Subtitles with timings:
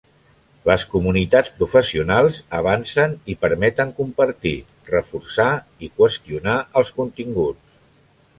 [0.67, 4.55] Les comunitats professionals avancen i permeten compartir,
[4.95, 5.49] reforçar
[5.89, 7.81] i qüestionar els continguts.